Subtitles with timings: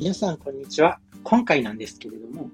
[0.00, 0.98] 皆さん、こんにちは。
[1.24, 2.50] 今回なんですけれども、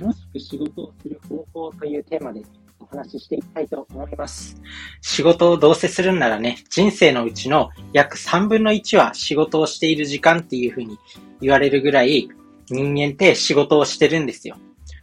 [0.00, 2.42] 楽しく仕事をする方法というテーマで
[2.80, 4.56] お話ししていきたいと思います。
[5.02, 10.98] 仕事をどうせするんならね、人生のうちの約3分の1は仕事をしている時間っていうふうに
[11.42, 12.30] 言われるぐらい、
[12.70, 14.56] 人間って仕事をしてるんですよ。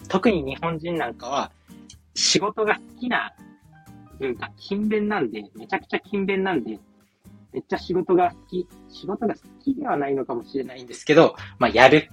[0.07, 1.51] 特に日本人なんかは、
[2.15, 3.31] 仕事が好きな
[4.17, 6.79] 文化、勤勉なんで、めちゃくちゃ勤勉なんで、
[7.53, 12.09] めっちゃ仕事が好き、仕事が好きではないのかもしれないんですけど、まあ、やる。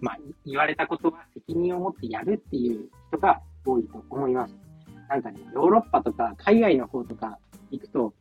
[0.00, 4.54] まあ、言われたことは責任を持ってやるっていう人が多いと思います。
[5.08, 7.38] なんかね、ヨーロッパとか海外の方とか
[7.70, 8.14] 行くと、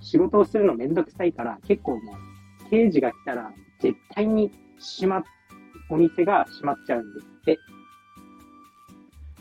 [0.00, 5.24] 仕事をするのめんどくさいから、結構もう、刑事が来たら、絶対に閉まっ、
[5.90, 7.58] お店が閉まっちゃうんですって。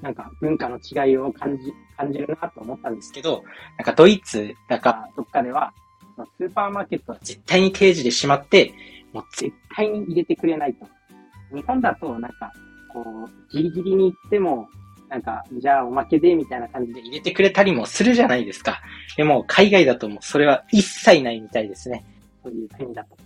[0.01, 3.43] なんか文化の違いを感じ、感じるなと思ったんですけど、
[3.77, 5.73] なんかドイツだかどっかでは、
[6.25, 8.73] スーパーマーケットは絶対に定時で閉まって、
[9.13, 10.87] もう絶対に入れてくれないと。
[11.55, 12.51] 日本だと、なんか、
[12.93, 14.67] こう、ギリギリに行っても、
[15.09, 18.81] なんか、じゃあおまけでみたいな感じで入れてくれたりもするじゃないですか。
[19.17, 22.05] でも、海外だともうそれは一切ないみたいですね。
[22.43, 23.17] そういう国だと。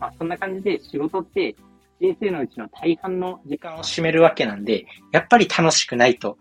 [0.00, 1.54] まあ、そんな感じで仕事って
[2.00, 6.38] 人生のうちの大半の時間を占めるわけなんで、やっぱり楽しくないと、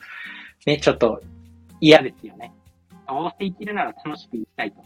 [0.66, 1.22] ね、ちょっと
[1.82, 2.54] 嫌ですよね。
[3.06, 4.82] 合わせ生きるなら楽しく生きたいと。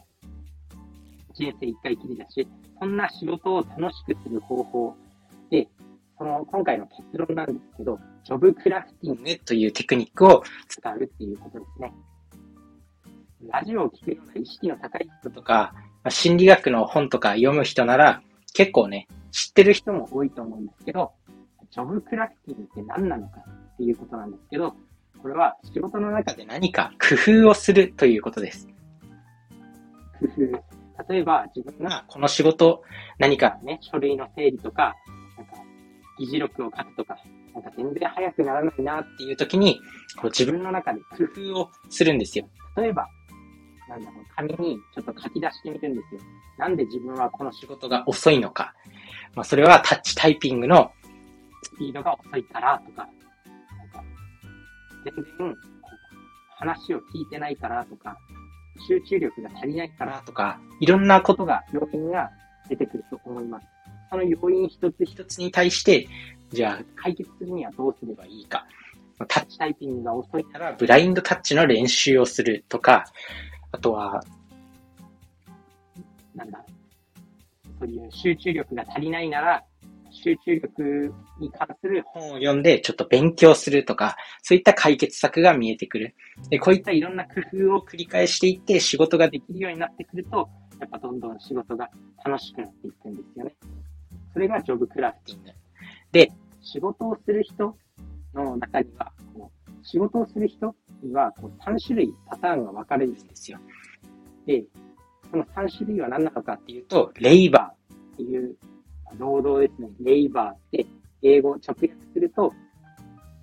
[1.33, 2.47] 人生一回きりだし、
[2.79, 4.95] そんな仕事を楽しくする方法
[5.49, 5.67] で、
[6.17, 11.93] その今回の結論なんですけど、ジョブクラフティングというテクニックを使うっていうことですね。
[13.47, 15.73] ラジオを聴くような意識の高い人とか、
[16.09, 18.21] 心理学の本とか読む人なら、
[18.53, 21.11] 結構ね、知ってる人も多いと思うんですけど、
[21.71, 23.39] ジョブクラフティングって何なのか
[23.73, 24.75] っていうことなんですけど、
[25.21, 28.67] これは仕事の中で何か工夫をするということです。
[30.19, 30.72] 工夫。
[31.09, 32.83] 例えば自分がこの仕事、
[33.17, 34.95] 何かね、書類の整理とか、
[35.37, 35.53] なんか、
[36.19, 37.17] 議事録を書くとか、
[37.53, 39.79] なんか全然早くならないなっていう時に、
[40.19, 42.47] こう自分の中で工夫をするんですよ。
[42.77, 43.07] 例えば、
[43.89, 46.21] なんだろう、紙にちょっと書き出してみるんですよ。
[46.57, 48.73] なんで自分はこの仕事が遅いのか。
[49.35, 50.91] まあ、それはタッチタイピングの
[51.63, 53.07] スピードが遅いからとか、
[53.77, 54.03] なんか、
[55.05, 55.55] 全然、
[56.57, 58.17] 話を聞いてないからとか、
[58.87, 62.29] 集中力が足りないからとか、いろんなことが、要因が
[62.69, 63.67] 出てくると思います。
[64.09, 66.07] その要因一つ一つに対して、
[66.51, 68.65] じゃあ解決するにはどうすればいいか。
[69.27, 73.05] タッチタイピングが遅いなら、ブラインドタッチの練習をするとか、
[73.71, 74.23] あとは、
[76.35, 76.63] なんだ、
[77.79, 79.63] そういう集中力が足りないなら、
[80.13, 86.15] 集中力に関する本を読んでちょっと勉強するとか、そういった解決策が見えてくる。
[86.49, 90.47] で、こういったいろんな工夫を繰り返していって仕事ができるようになってくると、
[90.79, 91.89] やっぱどんどん仕事が
[92.23, 93.55] 楽しくなっていくんですよね。
[94.33, 95.51] それがジョブクラフティング。
[96.11, 96.31] で、
[96.61, 97.75] 仕事をする人
[98.33, 103.59] の中には、こう仕事をする人にはこう3種類パターンが分かれるんですよ。
[104.45, 104.63] で、
[105.29, 108.55] その3種類は何なのかっていうと、レイバーっていう
[109.17, 109.89] 労働ですね。
[110.01, 110.85] レイバーって
[111.21, 112.53] 英語を直訳すると、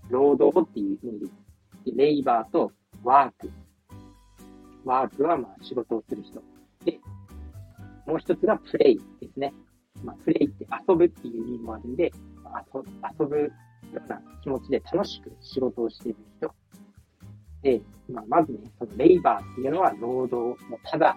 [0.08, 1.32] 労働っていう意味です。
[1.96, 2.72] レイバーと
[3.02, 3.50] ワーク。
[4.84, 6.42] ワークはまあ仕事をする人。
[6.84, 6.98] で、
[8.06, 9.54] もう一つがプレイですね。
[10.02, 12.12] まあ、プレイって遊ぶっていう意味もあるんで、
[12.74, 12.82] 遊
[13.20, 13.50] 遊ぶよ
[14.04, 16.54] うな気持ちで楽しく仕事をしている人。
[17.62, 17.80] で、
[18.10, 20.64] まあ、まずね、そのレイバーっていうのは労働。
[20.68, 21.16] もうただ、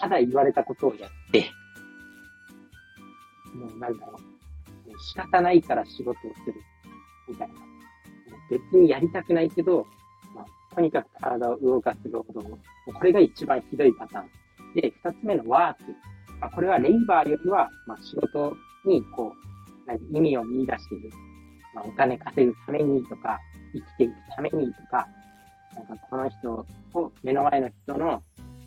[0.00, 1.50] ただ言われたことをやって、
[3.54, 6.14] もうなんだろう、仕方ないから仕事を
[6.44, 6.54] する、
[7.28, 7.54] みたいな。
[8.50, 9.86] 別にやりたくないけど、
[10.34, 12.50] まあ、とにかく体を動かす労働。
[12.92, 14.74] これが一番ひどいパターン。
[14.74, 15.92] で、二つ目のワーク。
[16.40, 19.52] まあ、これはレイバーよりは、まあ、仕事に、こう、
[19.86, 21.10] 何意味を見出している。
[21.74, 23.38] まあ、お金稼ぐためにとか、
[23.72, 25.08] 生きていくためにとか、
[25.74, 28.22] なんかこの人を、目の前の人の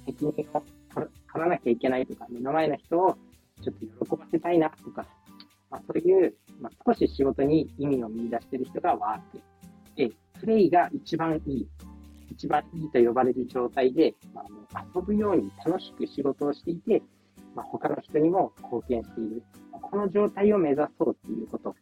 [0.06, 0.63] 責任を
[0.94, 3.17] 取らなきゃいけないとか、目の前の人を
[3.61, 5.05] ちょっと喜ばせたいなとか、
[5.69, 9.41] まあ、そういう、まあ、少し仕事に意味を見出している人がワーク。
[9.96, 11.67] で、プレイが一番いい。
[12.31, 14.43] 一番いいと呼ばれる状態で、ま
[14.73, 17.02] あ、遊ぶように楽しく仕事をしていて、
[17.55, 19.43] まあ、他の人にも貢献している。
[19.72, 21.75] この状態を目指そうっていうこと。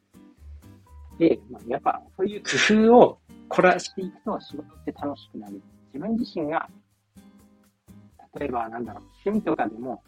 [1.17, 5.61] で、まあ、やっぱそういう工夫を凝らしていくと仕事って楽しくなる。
[5.93, 6.69] 自分自身が、
[8.39, 10.03] 例えばなんだろう、趣味とかでも、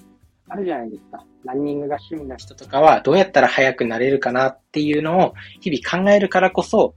[0.47, 1.25] あるじゃないですか。
[1.43, 6.95] ランニングが趣味な人とかは、どうやったら速くなれるかなっていうのを日々考えるからこそ、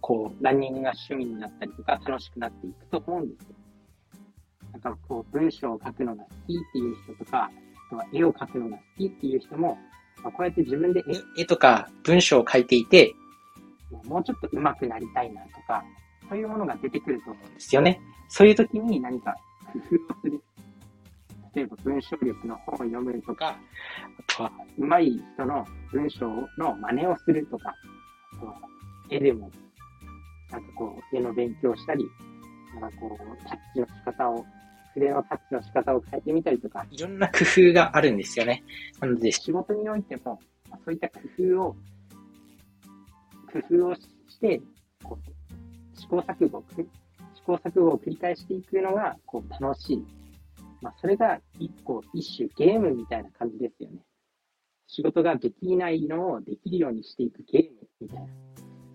[0.00, 3.48] こう、ランニングが趣味になったりとか、楽しくなっていくと思うんですよ。
[4.74, 7.50] だから、こう、文章を書くのが好きっていう人とか、
[7.88, 9.78] あとは絵を描くのが好きっていう人も、
[10.22, 11.02] まあ、こうやって自分で
[11.36, 13.14] 絵とか文章を書いていて、
[14.04, 15.84] もうちょっと上手くなりたいなとか、
[16.28, 18.00] そういうものが出てくると思うんですよね。
[18.28, 19.36] そういう時に何か
[19.72, 20.42] 工夫をする。
[21.58, 23.58] 例えば文章力の本を読むとか、
[24.28, 27.74] あとは上手い人の文章の真似をするとか、
[28.34, 28.54] あとは
[29.10, 29.50] 絵でも、
[30.52, 32.06] なんかこう、絵の勉強したり、
[32.80, 34.46] なんかこう、タッチの仕方を、
[34.94, 38.62] 筆のタッチの仕方を変えてみたりとか、いろんな工夫があるんですよね。
[39.00, 40.38] なので、仕事においても、
[40.84, 41.76] そういった工夫を、
[43.52, 44.60] 工夫をして、
[45.02, 46.62] こう試行錯誤、
[47.34, 50.17] 試行錯誤を繰り返していくのが、こう、楽しい。
[50.80, 53.98] まあ、それが一個、一種ゲームみたいな感じですよね。
[54.86, 58.26] 仕事ができないのをできるようにしていくゲームみたいな。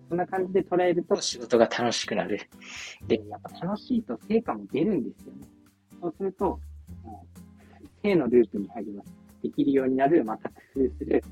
[0.10, 2.40] そんな感じで捉えると仕事が楽しくなる。
[3.08, 5.48] で、やっぱ楽しいと成果も出るんですよね。
[6.02, 6.60] そうすると、
[8.02, 9.12] 正のループに入ります。
[9.42, 11.24] できるようになる、また工夫する、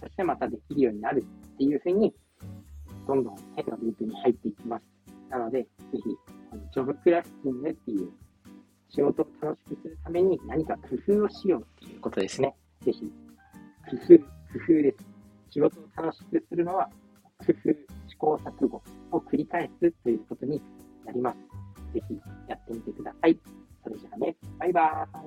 [0.00, 1.24] そしてまたできるようになる
[1.54, 2.14] っていうふうに、
[3.06, 4.84] どんどん正のループに入っていきます。
[5.30, 6.00] なので、ぜひ、
[6.72, 8.10] ジョブクラフティングっていう
[8.88, 9.79] 仕事を楽しく
[10.10, 12.56] ために何か工夫をしようっていうことですね。
[12.84, 13.00] ぜひ、
[13.88, 14.24] 工夫、工
[14.64, 15.06] 夫です。
[15.50, 16.90] 仕事を楽しくするのは、
[17.38, 17.54] 工夫、
[18.08, 20.60] 試行錯誤を繰り返すということに
[21.06, 21.36] なります。
[21.94, 23.38] ぜひやってみてください。
[23.84, 25.19] それじゃあね、バイバーイ。